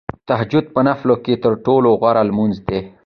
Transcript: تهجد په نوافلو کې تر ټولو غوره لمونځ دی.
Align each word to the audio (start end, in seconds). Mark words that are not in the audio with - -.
تهجد 0.29 0.65
په 0.73 0.81
نوافلو 0.87 1.15
کې 1.23 1.33
تر 1.43 1.53
ټولو 1.65 1.89
غوره 1.99 2.23
لمونځ 2.29 2.55
دی. 2.67 2.79